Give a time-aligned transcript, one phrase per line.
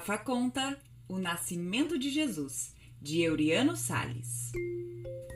[0.00, 2.72] Rafa conta O Nascimento de Jesus,
[3.02, 4.50] de Euriano Sales.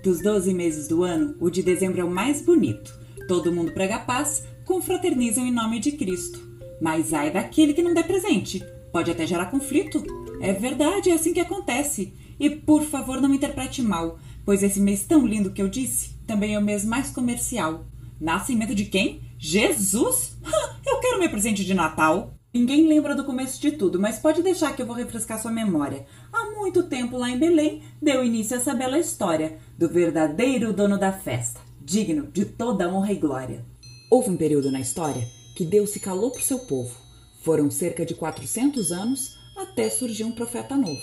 [0.03, 2.99] Dos 12 meses do ano, o de dezembro é o mais bonito.
[3.29, 6.40] Todo mundo prega paz, confraternizam em nome de Cristo.
[6.81, 8.65] Mas ai daquele que não der presente.
[8.90, 10.03] Pode até gerar conflito.
[10.40, 12.15] É verdade, é assim que acontece.
[12.40, 16.15] E por favor, não me interprete mal, pois esse mês tão lindo que eu disse
[16.27, 17.84] também é o mês mais comercial.
[18.19, 19.20] Nascimento de quem?
[19.38, 20.38] Jesus?
[20.87, 22.34] Eu quero meu presente de Natal.
[22.55, 26.07] Ninguém lembra do começo de tudo, mas pode deixar que eu vou refrescar sua memória.
[26.33, 30.97] Há muito tempo lá em Belém deu início a essa bela história do verdadeiro dono
[30.97, 33.65] da festa, digno de toda honra e glória.
[34.09, 35.27] Houve um período na história
[35.57, 36.95] que Deus se calou para o seu povo.
[37.43, 41.03] Foram cerca de 400 anos até surgir um profeta novo.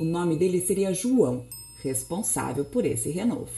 [0.00, 1.46] O nome dele seria João,
[1.80, 3.52] responsável por esse renovo.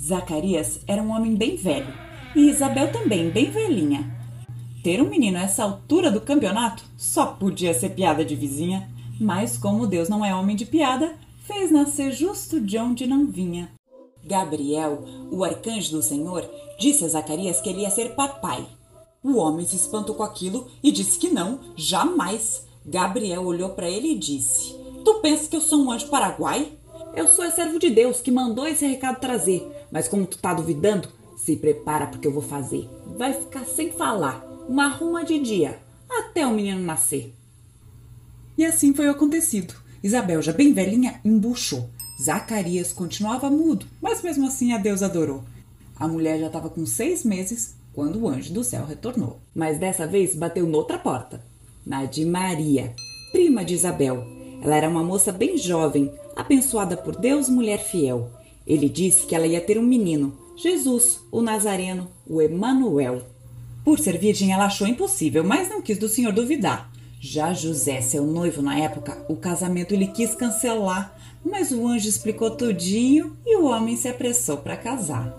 [0.00, 1.92] Zacarias era um homem bem velho
[2.34, 4.19] e Isabel também bem velhinha.
[4.82, 8.88] Ter um menino a essa altura do campeonato só podia ser piada de vizinha,
[9.20, 11.14] mas como Deus não é homem de piada,
[11.46, 13.70] fez nascer justo de onde não vinha.
[14.24, 18.66] Gabriel, o arcanjo do Senhor, disse a Zacarias que ele ia ser papai.
[19.22, 22.66] O homem se espantou com aquilo e disse que não, jamais.
[22.86, 26.72] Gabriel olhou para ele e disse: Tu pensa que eu sou um anjo paraguai?
[27.14, 31.08] Eu sou servo de Deus que mandou esse recado trazer, mas como tu tá duvidando,
[31.36, 32.88] se prepara porque eu vou fazer.
[33.18, 37.34] Vai ficar sem falar uma ruma de dia, até o menino nascer.
[38.56, 39.74] E assim foi acontecido.
[40.00, 41.90] Isabel, já bem velhinha, embuchou.
[42.22, 45.42] Zacarias continuava mudo, mas mesmo assim a Deus adorou.
[45.96, 49.40] A mulher já estava com seis meses quando o anjo do céu retornou.
[49.52, 51.44] Mas dessa vez bateu noutra porta.
[51.84, 52.94] Na de Maria,
[53.32, 54.24] prima de Isabel.
[54.62, 58.30] Ela era uma moça bem jovem, abençoada por Deus, mulher fiel.
[58.64, 63.22] Ele disse que ela ia ter um menino, Jesus, o Nazareno, o Emanuel.
[63.84, 66.90] Por ser virgem, ela achou impossível, mas não quis do senhor duvidar.
[67.18, 71.14] Já José, seu noivo na época, o casamento ele quis cancelar,
[71.44, 75.34] mas o anjo explicou tudinho e o homem se apressou para casar.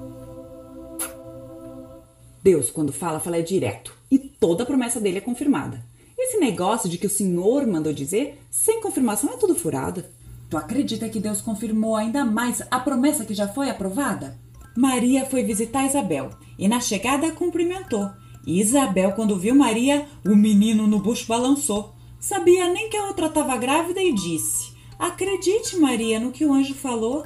[2.44, 5.84] Deus, quando fala, fala é direto, e toda a promessa dele é confirmada.
[6.18, 10.04] Esse negócio de que o senhor mandou dizer, sem confirmação é tudo furado.
[10.50, 14.38] Tu acredita que Deus confirmou ainda mais a promessa que já foi aprovada?
[14.76, 18.10] Maria foi visitar Isabel e na chegada a cumprimentou
[18.46, 21.94] Isabel, quando viu Maria, o menino no bucho balançou.
[22.20, 26.74] Sabia nem que a outra estava grávida e disse: Acredite, Maria, no que o anjo
[26.74, 27.24] falou.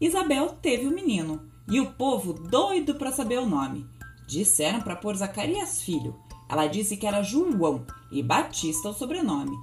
[0.00, 3.86] Isabel teve o menino e o povo doido para saber o nome.
[4.26, 6.14] Disseram para pôr Zacarias filho.
[6.48, 9.56] Ela disse que era João e Batista o sobrenome.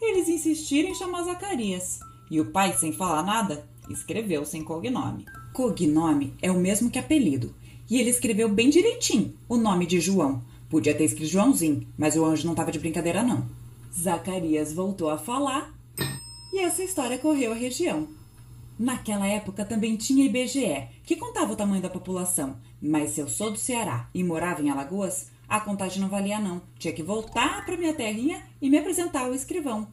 [0.00, 1.98] Eles insistiram em chamar Zacarias
[2.30, 5.24] e o pai, sem falar nada, escreveu sem cognome.
[5.52, 7.54] Cognome é o mesmo que apelido
[7.88, 10.42] e ele escreveu bem direitinho o nome de João.
[10.68, 13.48] Podia ter escrito Joãozinho, mas o anjo não estava de brincadeira, não.
[13.92, 15.74] Zacarias voltou a falar
[16.52, 18.08] e essa história correu a região.
[18.78, 23.50] Naquela época também tinha IBGE, que contava o tamanho da população, mas se eu sou
[23.50, 26.62] do Ceará e morava em Alagoas, a contagem não valia não.
[26.78, 29.88] Tinha que voltar para minha terrinha e me apresentar ao escrivão.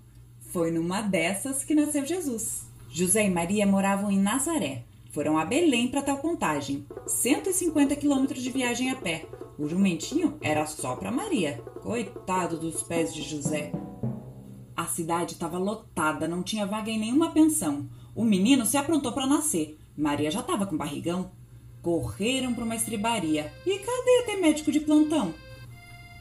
[0.51, 2.67] Foi numa dessas que nasceu Jesus.
[2.89, 4.83] José e Maria moravam em Nazaré,
[5.15, 9.25] foram a Belém para tal contagem, 150 quilômetros de viagem a pé.
[9.57, 11.63] O jumentinho era só para Maria.
[11.81, 13.71] Coitado dos pés de José.
[14.75, 17.89] A cidade estava lotada, não tinha vaga em nenhuma pensão.
[18.13, 19.79] O menino se aprontou para nascer.
[19.97, 21.31] Maria já estava com barrigão.
[21.81, 23.53] Correram para uma estribaria.
[23.65, 25.33] E cadê ter médico de plantão?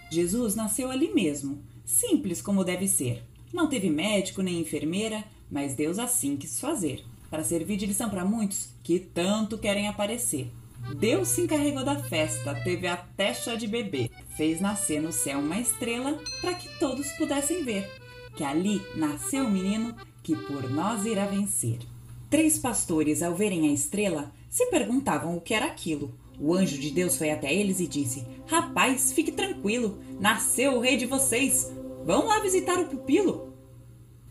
[0.09, 3.25] Jesus nasceu ali mesmo, simples como deve ser.
[3.53, 8.25] Não teve médico nem enfermeira, mas Deus assim quis fazer para servir de lição para
[8.25, 10.53] muitos que tanto querem aparecer.
[10.97, 15.59] Deus se encarregou da festa, teve até chá de bebê, fez nascer no céu uma
[15.59, 17.91] estrela para que todos pudessem ver
[18.37, 21.81] que ali nasceu o menino que por nós irá vencer.
[22.31, 26.15] Três pastores, ao verem a estrela, se perguntavam o que era aquilo.
[26.39, 30.97] O anjo de Deus foi até eles e disse: Rapaz, fique tranquilo, nasceu o rei
[30.97, 31.73] de vocês.
[32.05, 33.53] Vão lá visitar o pupilo.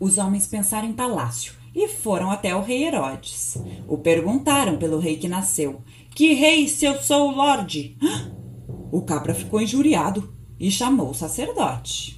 [0.00, 3.58] Os homens pensaram em palácio e foram até o rei Herodes.
[3.88, 5.82] O perguntaram pelo rei que nasceu:
[6.14, 7.96] Que rei se eu sou o Lorde?
[8.92, 12.16] O cabra ficou injuriado e chamou o sacerdote.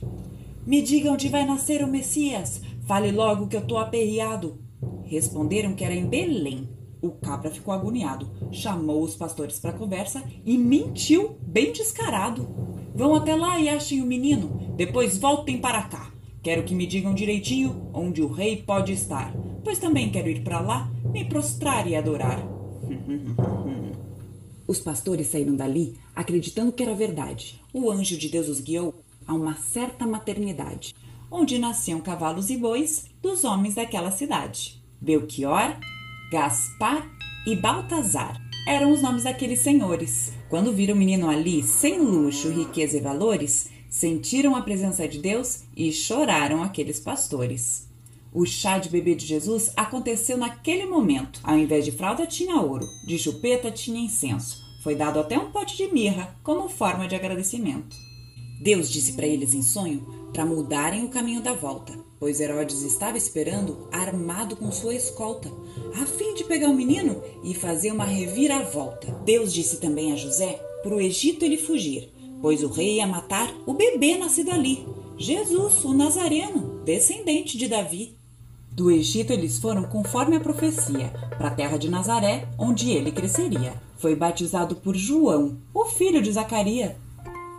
[0.66, 2.60] Me diga onde vai nascer o Messias.
[2.86, 4.60] Fale logo que eu tô aperreado.
[5.04, 6.68] Responderam que era em Belém.
[7.00, 12.48] O cabra ficou agoniado, chamou os pastores para conversa e mentiu bem descarado.
[12.94, 16.12] Vão até lá e achem o menino, depois voltem para cá.
[16.42, 19.34] Quero que me digam direitinho onde o rei pode estar,
[19.66, 22.38] pois também quero ir para lá, me prostrar e adorar.
[24.64, 27.60] Os pastores saíram dali acreditando que era verdade.
[27.74, 28.94] O anjo de Deus os guiou
[29.26, 30.94] a uma certa maternidade.
[31.28, 34.80] onde nasciam cavalos e bois dos homens daquela cidade.
[35.00, 35.76] Belchior,
[36.30, 37.04] Gaspar
[37.44, 40.32] e Baltazar eram os nomes daqueles senhores.
[40.48, 45.64] Quando viram o menino ali, sem luxo, riqueza e valores, sentiram a presença de Deus
[45.76, 47.86] e choraram aqueles pastores.
[48.38, 51.40] O chá de bebê de Jesus aconteceu naquele momento.
[51.42, 54.62] Ao invés de fralda, tinha ouro, de chupeta, tinha incenso.
[54.82, 57.96] Foi dado até um pote de mirra, como forma de agradecimento.
[58.60, 63.16] Deus disse para eles em sonho para mudarem o caminho da volta, pois Herodes estava
[63.16, 65.50] esperando armado com sua escolta,
[65.94, 69.12] a fim de pegar o menino e fazer uma reviravolta.
[69.24, 72.12] Deus disse também a José para o Egito ele fugir,
[72.42, 74.86] pois o rei ia matar o bebê nascido ali,
[75.16, 78.25] Jesus, o Nazareno, descendente de Davi.
[78.76, 81.08] Do Egito eles foram conforme a profecia,
[81.38, 83.72] para a terra de Nazaré, onde ele cresceria.
[83.96, 86.92] Foi batizado por João, o filho de Zacarias.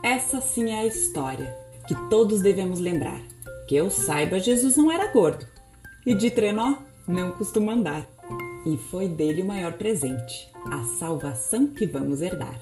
[0.04, 3.20] Essa sim é a história que todos devemos lembrar.
[3.68, 5.44] Que eu saiba, Jesus não era gordo.
[6.06, 6.76] E de trenó
[7.08, 8.08] não costuma andar.
[8.64, 12.62] E foi dele o maior presente, a salvação que vamos herdar.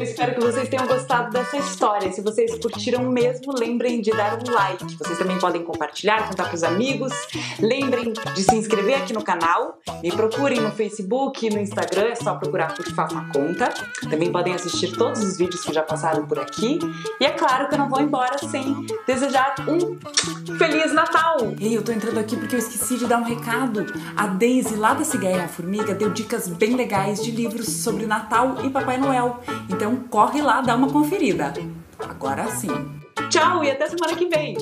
[0.00, 2.10] Eu espero que vocês tenham gostado dessa história.
[2.10, 4.96] Se vocês curtiram mesmo, lembrem de dar um like.
[4.96, 7.12] Vocês também podem compartilhar, contar para os amigos.
[7.58, 9.78] Lembrem de se inscrever aqui no canal.
[10.02, 13.74] Me procurem no Facebook, no Instagram, é só procurar por uma Conta.
[14.08, 16.78] Também podem assistir todos os vídeos que já passaram por aqui.
[17.20, 19.98] E é claro que eu não vou embora sem desejar um
[20.56, 21.36] Feliz Natal!
[21.60, 23.86] Ei, eu tô entrando aqui porque eu esqueci de dar um recado.
[24.16, 28.70] A Daisy, lá da Cigarra Formiga, deu dicas bem legais de livros sobre Natal e
[28.70, 29.40] Papai Noel.
[29.68, 31.52] Então então corre lá, dá uma conferida.
[31.98, 32.68] Agora sim.
[33.28, 34.56] Tchau e até semana que vem.